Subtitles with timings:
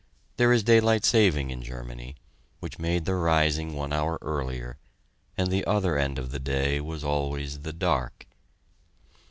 [0.37, 2.15] There is daylight saving in Germany,
[2.59, 4.79] which made the rising one hour earlier,
[5.37, 8.25] and the other end of the day was always the "dark."